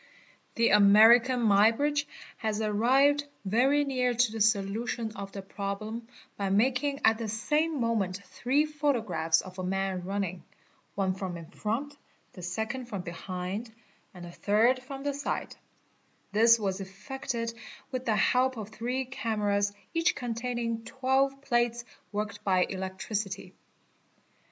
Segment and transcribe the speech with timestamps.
[0.55, 2.05] The— American Muybridge
[2.37, 7.79] has arrived very near to the solution of the problem by making at the same
[7.79, 10.43] moment three photographs of a man running,
[10.95, 11.95] one_ from in front,
[12.33, 13.71] the second from behind,
[14.11, 15.55] and the third from the side;
[16.31, 17.53] this was effected
[17.91, 23.53] with the help of three cameras each containing 12 plates— worked by electricity.